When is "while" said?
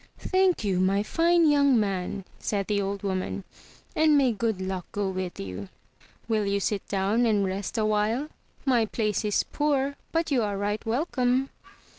7.85-8.29